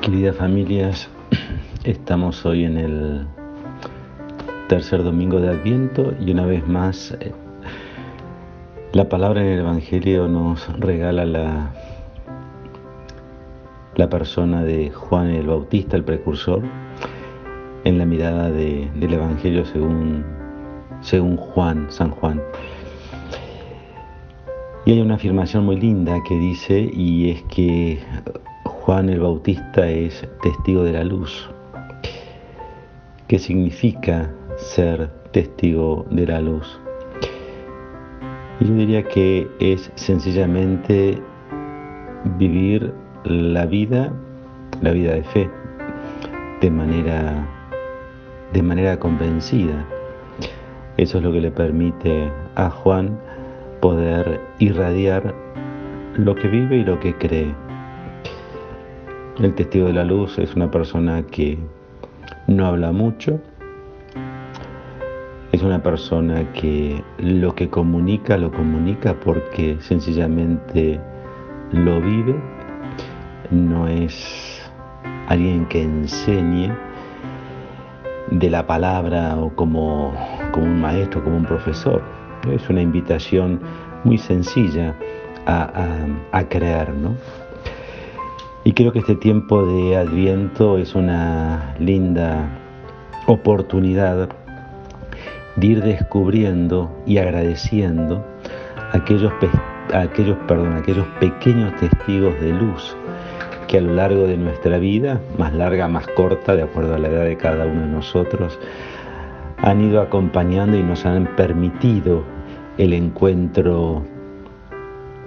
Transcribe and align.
Queridas 0.00 0.36
familias, 0.36 1.08
estamos 1.84 2.44
hoy 2.44 2.64
en 2.64 2.76
el 2.76 3.26
tercer 4.68 5.02
domingo 5.02 5.40
de 5.40 5.48
Adviento 5.50 6.12
y 6.20 6.32
una 6.32 6.46
vez 6.46 6.66
más 6.66 7.16
eh, 7.20 7.32
la 8.92 9.08
palabra 9.08 9.40
en 9.40 9.48
el 9.48 9.60
Evangelio 9.60 10.28
nos 10.28 10.68
regala 10.78 11.24
la, 11.24 11.72
la 13.96 14.08
persona 14.08 14.62
de 14.62 14.90
Juan 14.90 15.30
el 15.30 15.46
Bautista, 15.46 15.96
el 15.96 16.04
precursor, 16.04 16.62
en 17.84 17.98
la 17.98 18.06
mirada 18.06 18.50
del 18.50 19.12
Evangelio 19.12 19.64
según, 19.66 20.24
según 21.00 21.36
Juan, 21.36 21.86
San 21.90 22.10
Juan. 22.10 22.42
Y 24.86 24.92
hay 24.92 25.00
una 25.00 25.14
afirmación 25.14 25.64
muy 25.64 25.76
linda 25.76 26.22
que 26.28 26.34
dice, 26.34 26.90
y 26.92 27.30
es 27.30 27.42
que 27.44 28.00
Juan 28.84 29.08
el 29.08 29.20
Bautista 29.20 29.88
es 29.88 30.28
testigo 30.42 30.84
de 30.84 30.92
la 30.92 31.04
luz. 31.04 31.48
¿Qué 33.28 33.38
significa 33.38 34.30
ser 34.58 35.08
testigo 35.32 36.04
de 36.10 36.26
la 36.26 36.42
luz? 36.42 36.78
Yo 38.60 38.74
diría 38.74 39.02
que 39.02 39.48
es 39.58 39.90
sencillamente 39.94 41.18
vivir 42.36 42.92
la 43.24 43.64
vida, 43.64 44.12
la 44.82 44.90
vida 44.90 45.14
de 45.14 45.24
fe, 45.24 45.50
de 46.60 46.70
manera, 46.70 47.48
de 48.52 48.62
manera 48.62 49.00
convencida. 49.00 49.82
Eso 50.98 51.16
es 51.16 51.24
lo 51.24 51.32
que 51.32 51.40
le 51.40 51.50
permite 51.50 52.30
a 52.54 52.68
Juan 52.68 53.18
poder 53.80 54.42
irradiar 54.58 55.34
lo 56.16 56.34
que 56.34 56.48
vive 56.48 56.76
y 56.76 56.84
lo 56.84 57.00
que 57.00 57.14
cree. 57.14 57.63
El 59.38 59.52
testigo 59.54 59.88
de 59.88 59.92
la 59.92 60.04
luz 60.04 60.38
es 60.38 60.54
una 60.54 60.70
persona 60.70 61.24
que 61.26 61.58
no 62.46 62.66
habla 62.66 62.92
mucho, 62.92 63.40
es 65.50 65.62
una 65.62 65.82
persona 65.82 66.52
que 66.52 67.02
lo 67.18 67.52
que 67.54 67.68
comunica 67.68 68.36
lo 68.36 68.52
comunica 68.52 69.14
porque 69.14 69.76
sencillamente 69.80 71.00
lo 71.72 72.00
vive, 72.00 72.36
no 73.50 73.88
es 73.88 74.70
alguien 75.28 75.66
que 75.66 75.82
enseñe 75.82 76.70
de 78.30 78.50
la 78.50 78.66
palabra 78.66 79.36
o 79.36 79.54
como, 79.54 80.12
un 80.56 80.80
maestro, 80.80 81.22
como 81.24 81.38
un 81.38 81.44
profesor. 81.44 82.02
Es 82.52 82.68
una 82.68 82.82
invitación 82.82 83.60
muy 84.04 84.18
sencilla 84.18 84.94
a, 85.46 86.44
creer, 86.48 86.90
¿no? 86.94 87.16
Y 88.66 88.72
creo 88.72 88.92
que 88.92 89.00
este 89.00 89.14
tiempo 89.14 89.66
de 89.66 89.94
Adviento 89.94 90.78
es 90.78 90.94
una 90.94 91.74
linda 91.78 92.48
oportunidad 93.26 94.30
de 95.56 95.66
ir 95.66 95.82
descubriendo 95.82 96.90
y 97.04 97.18
agradeciendo 97.18 98.24
aquellos, 98.92 99.30
aquellos, 99.92 100.38
perdón, 100.48 100.72
aquellos 100.78 101.06
pequeños 101.20 101.76
testigos 101.76 102.40
de 102.40 102.54
luz 102.54 102.96
que 103.68 103.76
a 103.76 103.80
lo 103.82 103.92
largo 103.92 104.26
de 104.26 104.38
nuestra 104.38 104.78
vida, 104.78 105.20
más 105.36 105.52
larga, 105.52 105.86
más 105.86 106.06
corta, 106.08 106.56
de 106.56 106.62
acuerdo 106.62 106.94
a 106.94 106.98
la 106.98 107.08
edad 107.08 107.24
de 107.24 107.36
cada 107.36 107.66
uno 107.66 107.82
de 107.82 107.88
nosotros, 107.88 108.58
han 109.58 109.82
ido 109.82 110.00
acompañando 110.00 110.78
y 110.78 110.82
nos 110.82 111.04
han 111.04 111.26
permitido 111.36 112.24
el 112.78 112.94
encuentro 112.94 114.04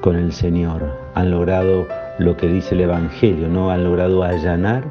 con 0.02 0.16
el 0.16 0.34
Señor, 0.34 0.98
han 1.14 1.30
logrado 1.30 1.86
lo 2.20 2.36
que 2.36 2.48
dice 2.48 2.76
el 2.76 2.82
Evangelio, 2.82 3.48
¿no? 3.48 3.70
Han 3.72 3.84
logrado 3.84 4.24
allanar 4.24 4.84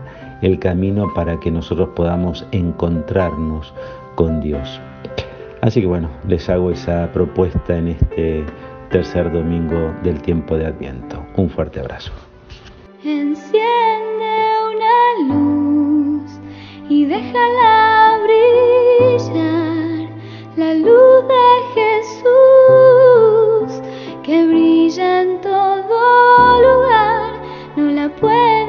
el 0.42 0.58
camino 0.58 1.12
para 1.14 1.38
que 1.41 1.50
nosotros 1.50 1.91
podamos 1.96 2.46
encontrarnos 2.52 3.72
con 4.14 4.41
Dios. 4.41 4.81
Así 5.62 5.81
que 5.81 5.87
bueno, 5.87 6.10
les 6.28 6.48
hago 6.48 6.70
esa 6.70 7.10
propuesta 7.12 7.76
en 7.76 7.88
este 7.88 8.44
tercer 8.91 9.32
domingo 9.32 9.92
del 10.03 10.20
tiempo 10.22 10.56
de 10.56 10.66
Adviento. 10.66 11.25
Un 11.37 11.50
fuerte 11.50 11.81
abrazo. 11.81 12.12
Enciende 13.04 13.47
una 14.75 15.34
luz 15.34 16.31
y 16.88 17.04
déjala 17.06 18.19
brillar, 18.25 20.08
la 20.56 20.75
luz 20.75 21.28
de 21.28 21.47
que 24.26 24.44
brilla 24.44 25.22
en 25.22 25.41
todo 25.41 26.25
puedo 28.11 28.66